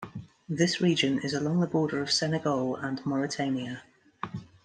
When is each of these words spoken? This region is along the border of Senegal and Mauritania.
This 0.49 0.81
region 0.81 1.19
is 1.19 1.31
along 1.31 1.59
the 1.59 1.67
border 1.67 2.01
of 2.01 2.09
Senegal 2.09 2.75
and 2.75 3.05
Mauritania. 3.05 3.83